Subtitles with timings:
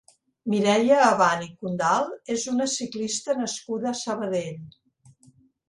[0.53, 4.69] Mireia Abant i Condal és una ciclista nascuda a Sabadell.